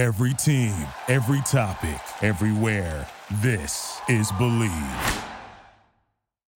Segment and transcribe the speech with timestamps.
[0.00, 0.72] Every team,
[1.08, 3.06] every topic, everywhere.
[3.42, 5.24] This is Bleav.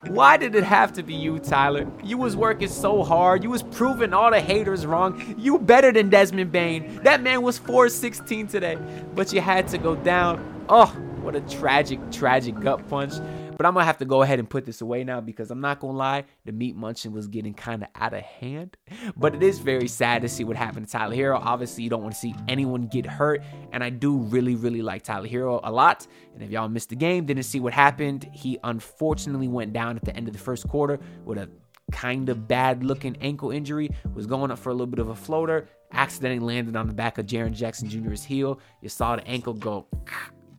[0.06, 1.86] Why did it have to be you, Tyler?
[2.02, 3.42] You was working so hard.
[3.42, 5.34] You was proving all the haters wrong.
[5.36, 7.02] You better than Desmond Bane.
[7.02, 8.78] That man was 416 today,
[9.14, 10.64] but you had to go down.
[10.70, 10.86] Oh,
[11.20, 13.12] what a tragic, tragic gut punch.
[13.56, 15.80] But I'm gonna have to go ahead and put this away now because I'm not
[15.80, 18.76] gonna lie, the meat munching was getting kind of out of hand.
[19.16, 21.40] But it is very sad to see what happened to Tyler Herro.
[21.40, 25.02] Obviously, you don't want to see anyone get hurt, and I do really, really like
[25.02, 26.06] Tyler Herro a lot.
[26.34, 30.04] And if y'all missed the game, didn't see what happened, he unfortunately went down at
[30.04, 31.48] the end of the first quarter with a
[31.92, 35.14] kind of bad looking ankle injury, was going up for a little bit of a
[35.14, 38.58] floater, accidentally landed on the back of Jaren Jackson Jr.'s heel.
[38.80, 39.86] You saw the ankle go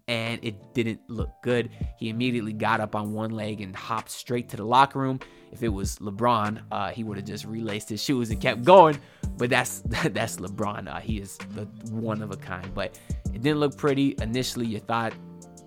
[0.07, 1.69] and it didn't look good.
[1.97, 5.19] He immediately got up on one leg and hopped straight to the locker room.
[5.51, 8.99] If it was LeBron, uh, he would have just relaced his shoes and kept going.
[9.37, 9.79] But that's
[10.11, 10.93] that's LeBron.
[10.93, 12.73] Uh, he is the one of a kind.
[12.73, 12.99] But
[13.33, 14.15] it didn't look pretty.
[14.21, 15.13] Initially, you thought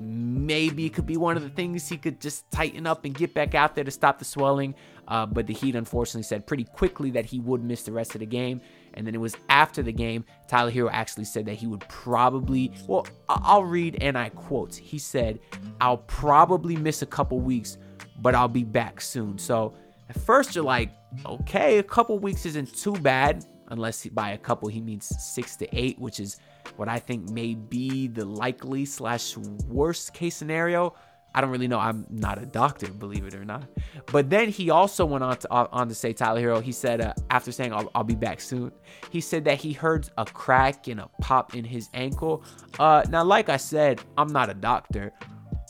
[0.01, 3.35] maybe it could be one of the things he could just tighten up and get
[3.35, 4.75] back out there to stop the swelling.
[5.07, 8.21] Uh, but the Heat unfortunately said pretty quickly that he would miss the rest of
[8.21, 8.61] the game.
[8.95, 12.73] And then it was after the game, Tyler Herro actually said that he would probably,
[12.87, 14.75] well, I'll read and I quote.
[14.75, 15.41] He said,
[15.81, 17.79] I'll probably miss a couple weeks,
[18.21, 19.39] but I'll be back soon.
[19.39, 19.75] So
[20.09, 20.91] at first you're like,
[21.25, 25.69] okay, a couple weeks isn't too bad, unless by a couple he means six to
[25.79, 26.39] eight, which is
[26.77, 30.95] what I think may be the likely slash worst case scenario.
[31.35, 31.79] I don't really know.
[31.79, 33.65] I'm not a doctor, believe it or not.
[34.07, 36.63] But then he also went on to on to say Tyler Herro.
[36.63, 38.73] He said uh, after saying I'll, I'll, be back soon,
[39.11, 42.43] he said that he heard a crack and a pop in his ankle.
[42.79, 45.13] Uh, now, like I said, I'm not a doctor,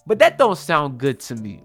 [0.07, 1.63] but that don't sound good to me.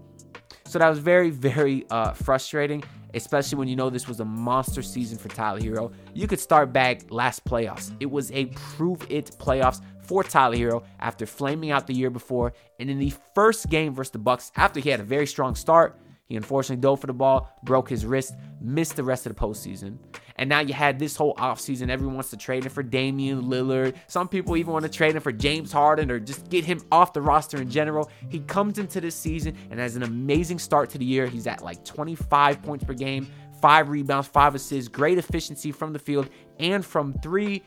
[0.66, 2.82] So that was very very uh, frustrating,
[3.14, 5.92] especially when you know this was a monster season for Tyler Herro.
[6.12, 7.94] You could start back last playoffs.
[8.00, 12.52] It was a prove it playoffs for Tyler Herro after flaming out the year before.
[12.78, 15.98] And in the first game versus the Bucks, after he had a very strong start,
[16.26, 19.98] he unfortunately dove for the ball, broke his wrist, missed the rest of the postseason.
[20.36, 21.90] And now you had this whole offseason.
[21.90, 23.94] Everyone wants to trade him for Damian Lillard.
[24.06, 27.12] Some people even want to trade him for James Harden or just get him off
[27.12, 28.10] the roster in general.
[28.30, 31.26] He comes into this season and has an amazing start to the year.
[31.26, 33.28] He's at like 25 points per game,
[33.60, 37.62] five rebounds, five assists, great efficiency from the field and from three.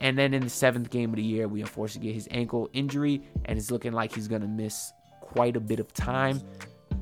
[0.00, 3.22] And then in the seventh game of the year, we unfortunately get his ankle injury,
[3.46, 4.92] and it's looking like he's going to miss
[5.22, 6.42] quite a bit of time.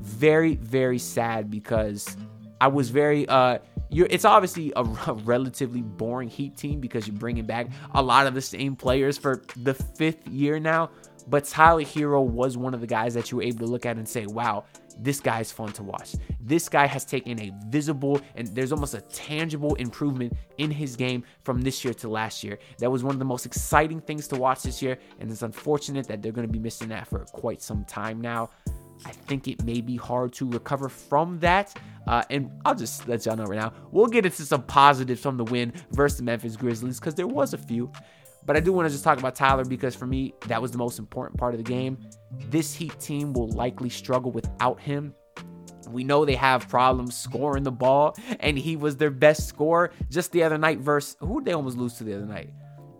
[0.01, 2.15] Very, very sad because
[2.61, 3.59] I was very, uh,
[3.91, 8.33] it's obviously a, a relatively boring Heat team because you're bringing back a lot of
[8.33, 10.89] the same players for the fifth year now.
[11.27, 13.97] But Tyler Herro was one of the guys that you were able to look at
[13.97, 14.65] and say, wow,
[14.99, 16.15] this guy is fun to watch.
[16.39, 21.23] This guy has taken a visible and there's almost a tangible improvement in his game
[21.43, 22.59] from this year to last year.
[22.77, 26.07] That was one of the most exciting things to watch this year, and it's unfortunate
[26.07, 28.49] that they're going to be missing that for quite some time now.
[29.05, 31.77] I think it may be hard to recover from that.
[32.07, 33.73] Uh, and I'll just let y'all know right now.
[33.91, 37.53] We'll get into some positives from the win versus the Memphis Grizzlies because there was
[37.53, 37.91] a few.
[38.45, 40.77] But I do want to just talk about Tyler because for me, that was the
[40.77, 41.97] most important part of the game.
[42.49, 45.15] This Heat team will likely struggle without him.
[45.89, 50.31] We know they have problems scoring the ball, and he was their best scorer just
[50.31, 52.51] the other night versus who they almost lose to the other night?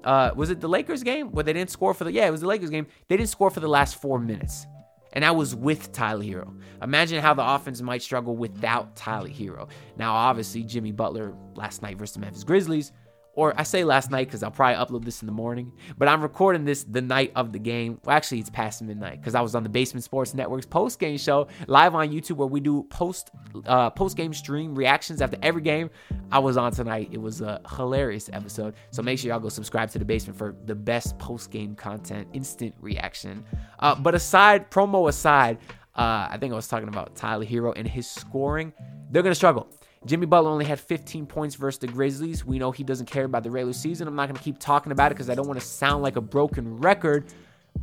[0.04, 2.42] Uh, was it the Lakers game where they didn't score for the yeah, it was
[2.42, 2.86] the Lakers game.
[3.08, 4.68] They didn't score for the last four minutes.
[5.16, 6.54] And I was with Tyler Herro.
[6.82, 9.70] Imagine how the offense might struggle without Tyler Herro.
[9.98, 12.92] Now, obviously, Jimmy Butler last night versus the Memphis Grizzlies
[13.36, 16.22] or I say last night because I'll probably upload this in the morning, but I'm
[16.22, 18.00] recording this the night of the game.
[18.04, 21.18] Well, actually, it's past midnight because I was on the Basement Sports Network's post game
[21.18, 23.32] show live on YouTube where we do post
[23.66, 25.90] uh, post game stream reactions after every game.
[26.32, 27.10] I was on tonight.
[27.12, 28.76] It was a hilarious episode.
[28.92, 32.28] So make sure y'all go subscribe to the Basement for the best post game content,
[32.34, 33.44] instant reaction.
[33.80, 35.58] Uh, but aside, promo aside,
[35.96, 38.74] uh, I think I was talking about Tyler Herro and his scoring.
[39.12, 39.68] They're gonna struggle.
[40.06, 42.46] Jimmy Butler only had 15 points versus the Grizzlies.
[42.46, 44.08] We know he doesn't care about the regular season.
[44.08, 46.16] I'm not going to keep talking about it because I don't want to sound like
[46.16, 47.26] a broken record.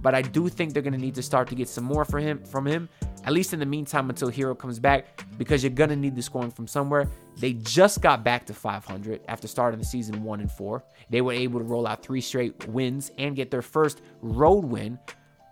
[0.00, 2.19] But I do think they're going to need to start to get some more for
[2.19, 2.88] him from him,
[3.25, 6.23] at least in the meantime until Herro comes back, because you're going to need the
[6.23, 7.08] scoring from somewhere.
[7.37, 10.82] They just got back to 500 after starting the season one and four.
[11.11, 14.99] They were able to roll out three straight wins and get their first road win.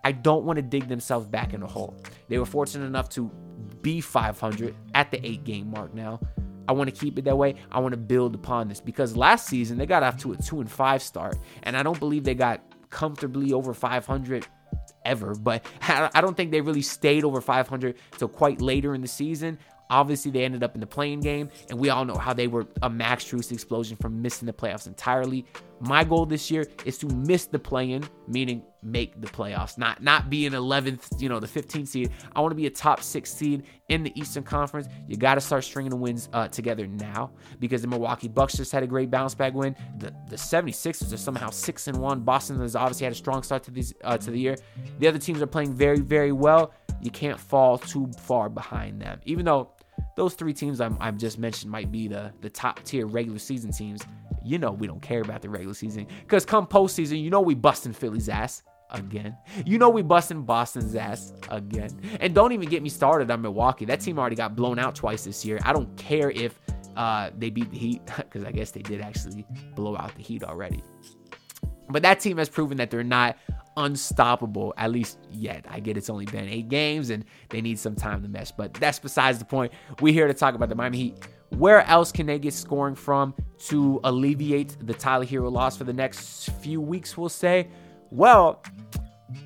[0.03, 1.95] I don't want to dig themselves back in a hole.
[2.27, 3.29] They were fortunate enough to
[3.81, 6.19] be 500 at the eight game mark now.
[6.71, 7.55] I want to keep it that way.
[7.69, 10.61] I want to build upon this because last season they got off to a two
[10.61, 14.47] and five start, and I don't believe they got comfortably over 500
[15.03, 15.35] ever.
[15.35, 19.59] But I don't think they really stayed over 500 till quite later in the season.
[19.91, 22.65] Obviously, they ended up in the play-in game, and we all know how they were
[22.81, 25.45] a Max Strus explosion from missing the playoffs entirely.
[25.81, 30.29] My goal this year is to miss the play-in, meaning make the playoffs, not not
[30.29, 32.11] be an 11th, you know, the 15th seed.
[32.35, 34.87] I want to be a top six seed in the Eastern Conference.
[35.07, 38.71] You got to start stringing the wins uh, together now because the Milwaukee Bucks just
[38.71, 39.75] had a great bounce back win.
[39.97, 42.21] The the 76ers are somehow six and one.
[42.21, 44.55] Boston has obviously had a strong start to these uh, to the year.
[44.99, 46.73] The other teams are playing very very well.
[47.01, 49.71] You can't fall too far behind them, even though
[50.15, 53.71] those three teams I'm, I've just mentioned might be the, the top tier regular season
[53.71, 54.01] teams.
[54.43, 57.53] You know we don't care about the regular season because come postseason, you know we
[57.53, 59.37] busting Philly's ass again.
[59.65, 61.99] You know we busting Boston's ass again.
[62.19, 63.85] And don't even get me started on Milwaukee.
[63.85, 65.59] That team already got blown out twice this year.
[65.63, 66.59] I don't care if
[66.95, 70.43] uh, they beat the Heat because I guess they did actually blow out the Heat
[70.43, 70.83] already.
[71.89, 73.37] But that team has proven that they're not
[73.83, 75.65] unstoppable, at least yet.
[75.69, 78.73] I get it's only been eight games and they need some time to mesh, but
[78.75, 79.73] that's besides the point.
[79.99, 81.27] We're here to talk about the Miami Heat.
[81.49, 83.33] Where else can they get scoring from
[83.67, 87.67] to alleviate the Tyler Herro loss for the next few weeks, we'll say?
[88.09, 88.63] Well,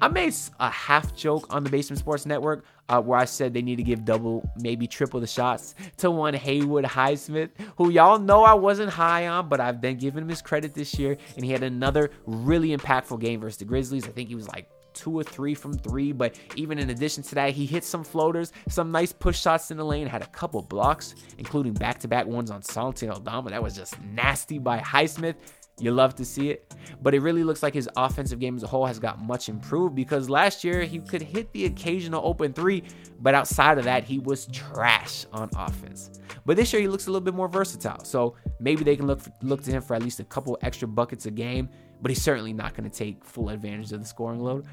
[0.02, 3.62] I made a half joke on the Basement Sports Network uh, where I said they
[3.62, 8.44] need to give double, maybe triple the shots to one Haywood Highsmith, who y'all know
[8.44, 11.18] I wasn't high on, but I've been giving him his credit this year.
[11.36, 14.08] And he had another really impactful game versus the Grizzlies.
[14.08, 16.12] I think he was like two or three from three.
[16.12, 19.78] But even in addition to that, he hit some floaters, some nice push shots in
[19.78, 23.52] the lane, had a couple blocks, including back to back ones on Santi Aldama.
[23.52, 25.36] That was just nasty by Highsmith.
[25.80, 26.74] You love to see it.
[27.02, 29.96] But it really looks like his offensive game as a whole has got much improved
[29.96, 32.84] because last year he could hit the occasional open three,
[33.20, 36.12] but outside of that, he was trash on offense.
[36.46, 38.04] But this year he looks a little bit more versatile.
[38.06, 40.88] So maybe they can look for, look to him for at least a couple extra
[40.88, 41.70] buckets a game,
[42.02, 44.66] but he's certainly not going to take full advantage of the scoring load.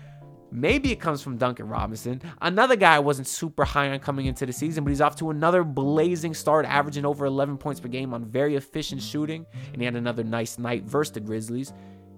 [0.52, 2.20] Maybe it comes from Duncan Robinson.
[2.42, 5.30] Another guy I wasn't super high on coming into the season, but he's off to
[5.30, 9.46] another blazing start, averaging over 11 points per game on very efficient shooting.
[9.72, 11.72] And he had another nice night versus the Grizzlies.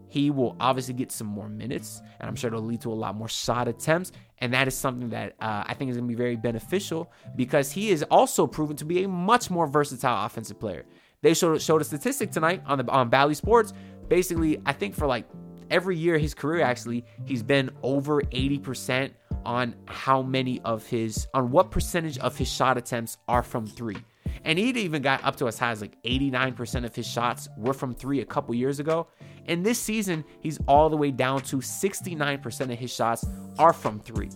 [0.08, 3.16] He will obviously get some more minutes, and I'm sure it'll lead to a lot
[3.16, 4.12] more shot attempts.
[4.38, 7.70] And that is something that uh, I think is going to be very beneficial because
[7.70, 10.84] he is also proven to be a much more versatile offensive player.
[11.22, 13.72] They showed, showed a statistic tonight on the on Bally Sports.
[14.08, 15.24] Basically, I think for like
[15.70, 19.10] every year his career actually he's been over 80%
[19.44, 23.96] on how many of his on what percentage of his shot attempts are from 3.
[24.44, 27.72] And he'd even got up to as high as like 89% of his shots were
[27.72, 29.06] from 3 a couple years ago.
[29.46, 33.24] And this season he's all the way down to 69% of his shots
[33.58, 34.30] are from 3.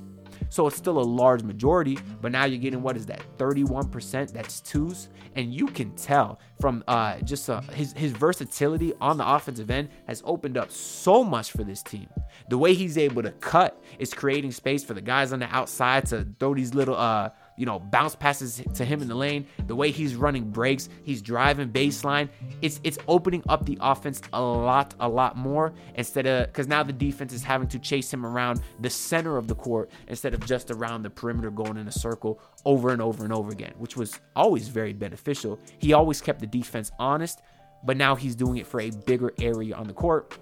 [0.49, 3.23] So it's still a large majority, but now you're getting what is that?
[3.39, 4.33] 31%.
[4.33, 9.29] That's twos, and you can tell from uh, just uh, his his versatility on the
[9.29, 12.09] offensive end has opened up so much for this team.
[12.49, 16.07] The way he's able to cut is creating space for the guys on the outside
[16.07, 19.75] to throw these little uh you know, bounce passes to him in the lane, the
[19.75, 22.29] way he's running breaks, he's driving baseline,
[22.63, 26.83] it's it's opening up the offense a lot, a lot more instead of because now
[26.83, 30.45] the defense is having to chase him around the center of the court instead of
[30.47, 33.97] just around the perimeter going in a circle over and over and over again, which
[33.97, 35.59] was always very beneficial.
[35.79, 37.43] He always kept the defense honest,
[37.85, 40.39] but now he's doing it for a bigger area on the court.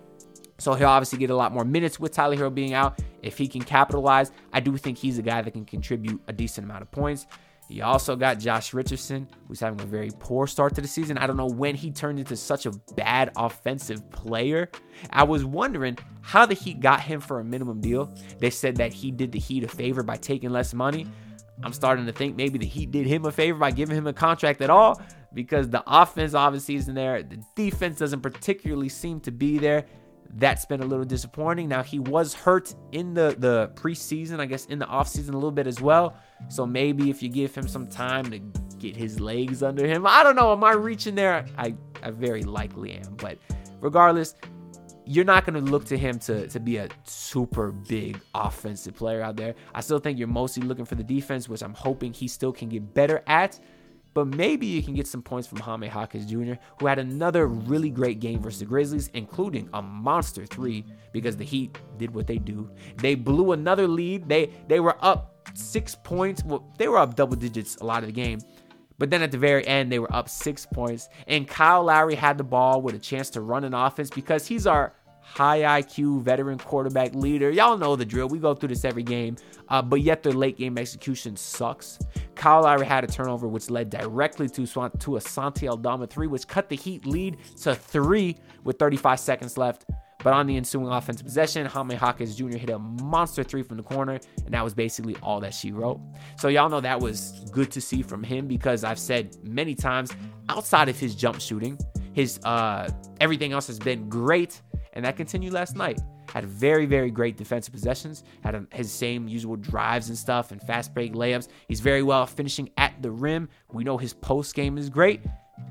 [0.58, 2.98] So he'll obviously get a lot more minutes with Tyler Herro being out.
[3.22, 6.64] If he can capitalize, I do think he's a guy that can contribute a decent
[6.64, 7.26] amount of points.
[7.68, 11.18] You also got Josh Richardson, who's having a very poor start to the season.
[11.18, 14.70] I don't know when he turned into such a bad offensive player.
[15.10, 18.14] I was wondering how the Heat got him for a minimum deal.
[18.38, 21.08] They said that he did the Heat a favor by taking less money.
[21.64, 24.12] I'm starting to think maybe the Heat did him a favor by giving him a
[24.12, 25.02] contract at all
[25.34, 27.22] because the offense obviously isn't there.
[27.24, 29.86] The defense doesn't particularly seem to be there.
[30.34, 31.68] That's been a little disappointing.
[31.68, 35.50] Now he was hurt in the the preseason, I guess in the offseason a little
[35.50, 36.16] bit as well.
[36.48, 38.38] So maybe if you give him some time to
[38.78, 40.52] get his legs under him, I don't know.
[40.52, 41.46] Am I reaching there?
[41.56, 43.16] I, I very likely am.
[43.16, 43.38] But
[43.80, 44.34] regardless,
[45.06, 49.22] you're not going to look to him to, to be a super big offensive player
[49.22, 49.54] out there.
[49.74, 52.68] I still think you're mostly looking for the defense, which I'm hoping he still can
[52.68, 53.58] get better at
[54.16, 57.90] but maybe you can get some points from Jaime Jaquez Jr., who had another really
[57.90, 62.38] great game versus the Grizzlies, including a monster three because the Heat did what they
[62.38, 62.70] do.
[62.96, 64.26] They blew another lead.
[64.26, 66.42] They they were up six points.
[66.46, 68.38] Well, they were up double digits a lot of the game.
[68.96, 71.10] But then at the very end, they were up six points.
[71.26, 74.66] And Kyle Lowry had the ball with a chance to run an offense because he's
[74.66, 77.50] our high IQ veteran quarterback leader.
[77.50, 78.28] Y'all know the drill.
[78.28, 79.36] We go through this every game.
[79.68, 81.98] Uh, but yet their late game execution sucks.
[82.36, 84.66] Kyle Lowry had a turnover, which led directly to,
[84.98, 89.56] to a Santi Aldama three, which cut the Heat lead to three with 35 seconds
[89.56, 89.86] left.
[90.22, 92.56] But on the ensuing offensive possession, Jaime Jaquez Jr.
[92.56, 96.00] hit a monster three from the corner, and that was basically all that she wrote.
[96.38, 100.10] So y'all know that was good to see from him because I've said many times,
[100.48, 101.78] outside of his jump shooting,
[102.12, 102.90] his uh
[103.20, 104.62] everything else has been great,
[104.94, 106.00] and that continued last night.
[106.32, 108.24] Had very, very great defensive possessions.
[108.42, 111.48] Had his same usual drives and stuff and fast break layups.
[111.68, 113.48] He's very well finishing at the rim.
[113.72, 115.20] We know his post game is great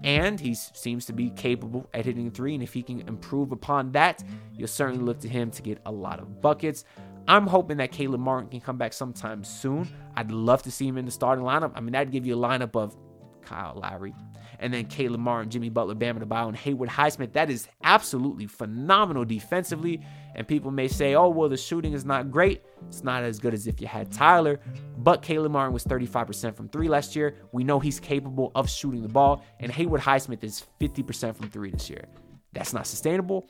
[0.03, 2.53] and he seems to be capable at hitting three.
[2.53, 5.91] And if he can improve upon that, you'll certainly look to him to get a
[5.91, 6.85] lot of buckets.
[7.27, 9.87] I'm hoping that Caleb Martin can come back sometime soon.
[10.15, 11.71] I'd love to see him in the starting lineup.
[11.75, 12.95] I mean, that'd give you a lineup of
[13.41, 14.13] Kyle Lowry,
[14.59, 17.33] and then Caleb Martin, Jimmy Butler, Bam Adebayo, and Haywood Highsmith.
[17.33, 20.01] That is absolutely phenomenal defensively.
[20.35, 22.63] And people may say, oh, well, the shooting is not great.
[22.87, 24.59] It's not as good as if you had Tyler.
[24.97, 27.35] But Caleb Martin was 35% from three last year.
[27.51, 29.43] We know he's capable of shooting the ball.
[29.59, 32.05] And Haywood Highsmith is 50% from three this year.
[32.55, 33.49] That's not sustainable,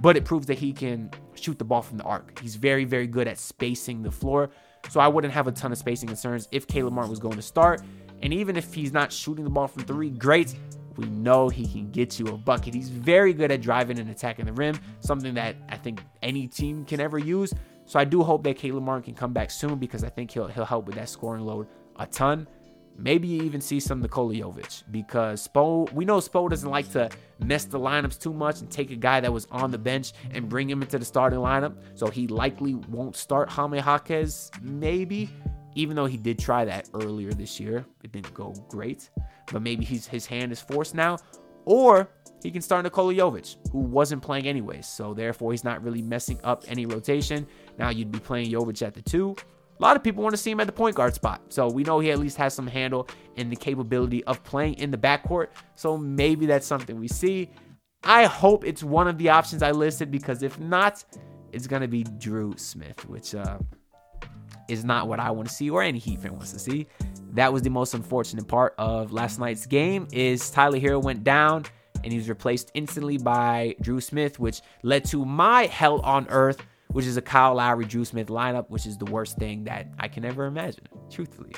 [0.00, 2.38] but it proves that he can shoot the ball from the arc.
[2.38, 4.50] He's very, very good at spacing the floor.
[4.90, 7.42] So I wouldn't have a ton of spacing concerns if Caleb Martin was going to
[7.42, 7.82] start.
[8.24, 10.56] And even if he's not shooting the ball from three, great.
[10.96, 12.72] We know he can get you a bucket.
[12.72, 16.84] He's very good at driving and attacking the rim, something that I think any team
[16.86, 17.52] can ever use.
[17.84, 20.46] So I do hope that Caleb Martin can come back soon because I think he'll
[20.46, 21.66] he'll help with that scoring load
[21.96, 22.48] a ton.
[22.96, 27.10] Maybe you even see some Nikola Jovic because Spo, we know Spo doesn't like to
[27.40, 30.48] mess the lineups too much and take a guy that was on the bench and
[30.48, 31.74] bring him into the starting lineup.
[31.96, 35.28] So he likely won't start Jaime Jaquez, maybe
[35.74, 39.10] even though he did try that earlier this year, it didn't go great.
[39.52, 41.18] But maybe he's, his hand is forced now.
[41.64, 42.08] Or
[42.42, 44.86] he can start Nikola Jovic, who wasn't playing anyways.
[44.86, 47.46] So therefore, he's not really messing up any rotation.
[47.78, 49.34] Now you'd be playing Jovic at the two.
[49.78, 51.40] A lot of people want to see him at the point guard spot.
[51.48, 54.90] So we know he at least has some handle and the capability of playing in
[54.90, 55.48] the backcourt.
[55.74, 57.50] So maybe that's something we see.
[58.04, 61.02] I hope it's one of the options I listed because if not,
[61.52, 63.58] it's going to be Drew Smith, which uh,
[64.68, 66.86] is not what I want to see or any Heat fan wants to see.
[67.32, 71.64] That was the most unfortunate part of last night's game is Tyler Herro went down
[72.02, 76.62] and he was replaced instantly by Drew Smith, which led to my hell on earth,
[76.88, 80.08] which is a Kyle Lowry Drew Smith lineup, which is the worst thing that I
[80.08, 81.52] can ever imagine, truthfully.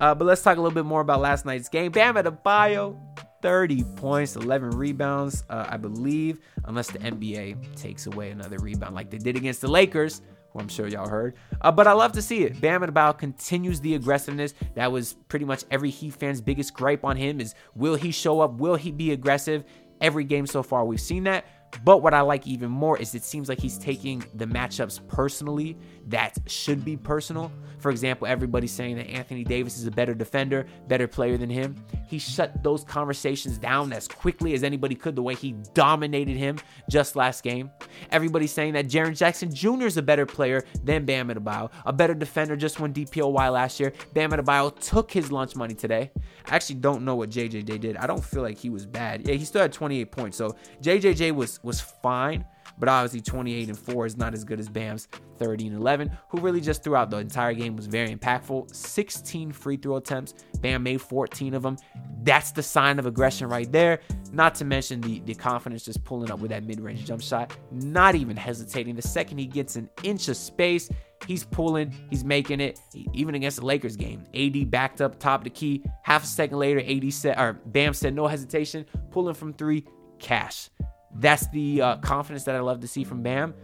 [0.00, 1.90] Uh, but let's talk a little bit more about last night's game.
[1.90, 2.98] Bam Adebayo,
[3.40, 9.10] 30 points, 11 rebounds, uh, I believe, unless the NBA takes away another rebound like
[9.10, 10.20] they did against the Lakers
[10.52, 11.36] who I'm sure y'all heard.
[11.60, 12.60] Uh, but I love to see it.
[12.60, 14.54] Bam Adebayo continues the aggressiveness.
[14.74, 18.40] That was pretty much every Heat fan's biggest gripe on him is will he show
[18.40, 18.54] up?
[18.54, 19.64] Will he be aggressive?
[20.00, 21.46] Every game so far, we've seen that.
[21.84, 25.76] But what I like even more is it seems like he's taking the matchups personally
[26.08, 27.50] that should be personal.
[27.78, 31.76] For example, everybody's saying that Anthony Davis is a better defender, better player than him.
[32.08, 36.58] He shut those conversations down as quickly as anybody could, the way he dominated him
[36.90, 37.70] just last game.
[38.10, 39.86] Everybody's saying that Jaren Jackson Jr.
[39.86, 43.92] is a better player than Bam Adebayo, a better defender just won DPOY last year.
[44.14, 46.10] Bam Adebayo took his lunch money today.
[46.46, 47.96] I actually don't know what JJJ did.
[47.96, 49.26] I don't feel like he was bad.
[49.26, 50.36] Yeah, he still had 28 points.
[50.36, 52.46] So JJJ was was fine
[52.78, 55.08] but obviously 28 and 4 is not as good as Bam's
[55.38, 58.74] 30 and 11, who really just throughout the entire game was very impactful.
[58.74, 60.34] 16 free throw attempts.
[60.60, 61.76] Bam made 14 of them.
[62.22, 64.00] That's the sign of aggression right there.
[64.32, 67.56] Not to mention the, the confidence just pulling up with that mid range jump shot,
[67.70, 68.94] not even hesitating.
[68.94, 70.90] The second he gets an inch of space,
[71.26, 72.80] he's pulling, he's making it.
[73.12, 75.82] Even against the Lakers game, AD backed up top the key.
[76.02, 79.84] Half a second later, AD said, or Bam said, no hesitation, pulling from three,
[80.18, 80.70] cash.
[81.18, 83.54] That's the uh, confidence that I love to see from Bam.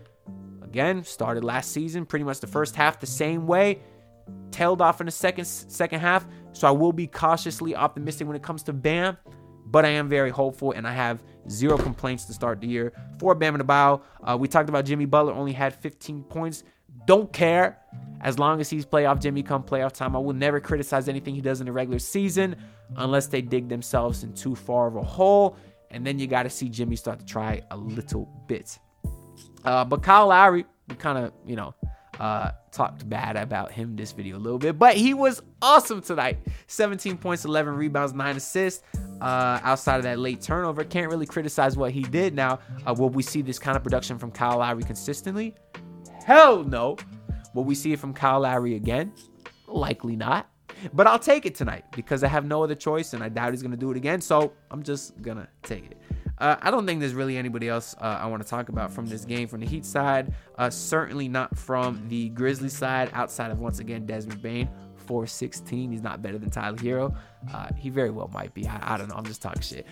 [0.63, 3.81] Again, started last season, pretty much the first half the same way,
[4.51, 6.27] tailed off in the second second half.
[6.53, 9.19] So I will be cautiously optimistic when it comes to Bam,
[9.67, 13.35] but I am very hopeful, and I have zero complaints to start the year for
[13.35, 14.03] Bam and Adebayo.
[14.23, 16.65] Uh, we talked about Jimmy Butler only had 15 points.
[17.07, 17.79] Don't care
[18.23, 20.15] as long as he's playoff Jimmy come playoff time.
[20.15, 22.57] I will never criticize anything he does in the regular season
[22.97, 25.57] unless they dig themselves in too far of a hole
[25.93, 28.79] and then you got to see Jimmy start to try a little bit.
[29.65, 31.75] Uh, but Kyle Lowry, we kind of, you know,
[32.19, 36.39] uh, talked bad about him this video a little bit, but he was awesome tonight.
[36.67, 38.83] 17 points, 11 rebounds, 9 assists.
[39.21, 42.35] Uh, outside of that late turnover, can't really criticize what he did.
[42.35, 45.55] Now, uh, will we see this kind of production from Kyle Lowry consistently?
[46.25, 46.97] Hell no.
[47.55, 49.13] Will we see it from Kyle Lowry again?
[49.67, 50.49] Likely not.
[50.93, 53.63] But I'll take it tonight because I have no other choice and I doubt he's
[53.63, 54.21] going to do it again.
[54.21, 55.99] So I'm just going to take it.
[56.39, 59.07] Uh, I don't think there's really anybody else uh, I want to talk about from
[59.07, 60.35] this game from the Heat side.
[60.59, 64.69] Uh, certainly not from the Grizzlies side, outside of once again Desmond Bane.
[65.07, 65.91] 416.
[65.91, 67.15] He's not better than Tyler Herro.
[67.53, 68.67] Uh, he very well might be.
[68.67, 69.17] I, I, don't know.
[69.17, 69.87] I'm just talking shit.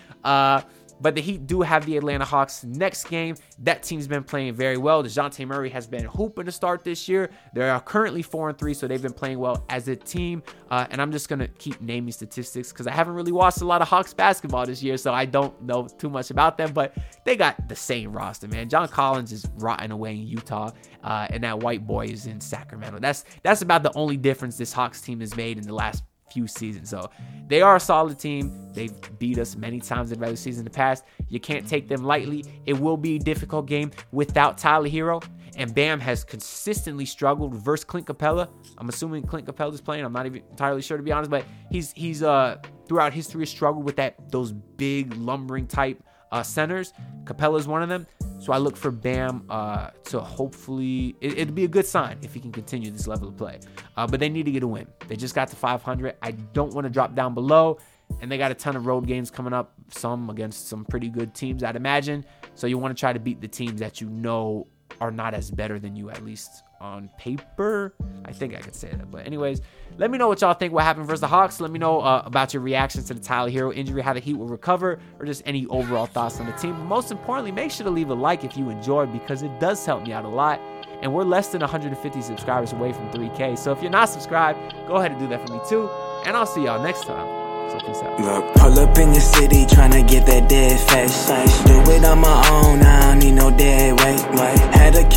[1.01, 3.35] But the Heat do have the Atlanta Hawks next game.
[3.59, 5.03] That team's been playing very well.
[5.03, 7.31] Dejounte Murray has been hooping to start this year.
[7.53, 10.43] They are currently 4 and 3, so they've been playing well as a team.
[10.69, 13.65] Uh, and I'm just going to keep naming statistics because I haven't really watched a
[13.65, 16.71] lot of Hawks basketball this year, so I don't know too much about them.
[16.71, 18.69] But they got the same roster, man.
[18.69, 20.71] John Collins is rotting away in Utah,
[21.03, 22.99] uh, and that white boy is in Sacramento.
[22.99, 26.47] That's that's about the only difference this Hawks team has made in the last few
[26.47, 26.89] seasons.
[26.89, 27.09] So
[27.47, 28.71] they are a solid team.
[28.73, 31.03] They've beat us many times in regular season in the past.
[31.29, 32.45] You can't take them lightly.
[32.65, 35.23] It will be a difficult game without Tyler Herro.
[35.57, 38.49] And Bam has consistently struggled versus Clint Capela.
[38.77, 40.05] I'm assuming Clint Capela is playing.
[40.05, 42.57] I'm not even entirely sure to be honest, but he's he's uh
[42.87, 46.93] throughout history struggled with that those big lumbering type uh, centers.
[47.23, 48.07] Capela is one of them.
[48.39, 52.33] So I look for Bam uh, to hopefully it, would be a good sign if
[52.33, 53.59] he can continue this level of play.
[53.95, 54.87] Uh, but they need to get a win.
[55.07, 56.15] They just got to 500.
[56.21, 57.77] I don't want to drop down below,
[58.19, 59.73] and they got a ton of road games coming up.
[59.89, 62.25] Some against some pretty good teams, I'd imagine.
[62.55, 64.67] So you want to try to beat the teams that you know
[65.01, 67.95] are not as better than you at least on paper.
[68.23, 69.09] I think I could say that.
[69.09, 69.61] But anyways,
[69.97, 70.73] let me know what y'all think.
[70.73, 71.59] What happened versus the Hawks?
[71.59, 74.35] Let me know uh, about your reactions to the Tyler Herro injury, how the Heat
[74.35, 76.73] will recover, or just any overall thoughts on the team.
[76.73, 79.83] But most importantly, make sure to leave a like if you enjoyed because it does
[79.83, 80.61] help me out a lot.
[81.01, 83.57] And we're less than 150 subscribers away from 3K.
[83.57, 85.89] So if you're not subscribed, go ahead and do that for me too.
[86.25, 87.27] And I'll see y'all next time.
[87.71, 88.21] So peace out.
[88.21, 91.27] Look, pull up in city trying to get that dead face.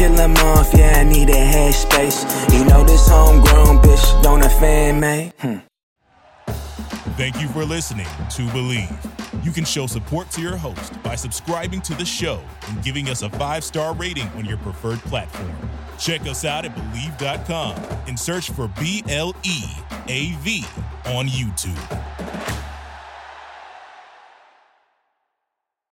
[0.04, 2.24] Kill him off, yeah, I need a head space.
[2.52, 5.32] You know this homegrown bitch don't offend me.
[5.38, 5.60] Hmm.
[7.16, 9.42] Thank you for listening to Bleav.
[9.42, 13.22] You can show support to your host by subscribing to the show and giving us
[13.22, 15.56] a five star rating on your preferred platform.
[15.98, 17.74] Check us out at Bleav.com
[18.06, 19.62] and search for B L E
[20.08, 20.66] A V
[21.06, 21.80] on YouTube.